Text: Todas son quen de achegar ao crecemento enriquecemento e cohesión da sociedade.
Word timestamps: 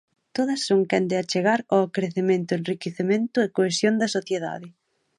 Todas 0.35 0.59
son 0.67 0.81
quen 0.89 1.03
de 1.09 1.15
achegar 1.21 1.59
ao 1.73 1.83
crecemento 1.95 2.51
enriquecemento 2.59 3.37
e 3.45 3.51
cohesión 3.57 3.93
da 4.01 4.13
sociedade. 4.17 4.67